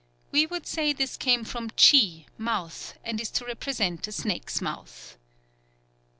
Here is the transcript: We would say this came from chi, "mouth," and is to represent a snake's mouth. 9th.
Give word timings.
We 0.31 0.47
would 0.47 0.65
say 0.65 0.93
this 0.93 1.15
came 1.15 1.43
from 1.45 1.69
chi, 1.69 2.25
"mouth," 2.35 2.95
and 3.03 3.21
is 3.21 3.29
to 3.33 3.45
represent 3.45 4.07
a 4.07 4.11
snake's 4.11 4.59
mouth. 4.59 5.15
9th. 5.17 5.19